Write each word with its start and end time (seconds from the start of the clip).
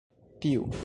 Tiu! 0.45 0.71